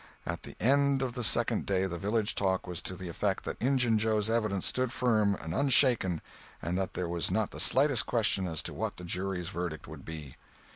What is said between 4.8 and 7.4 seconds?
firm and unshaken, and that there was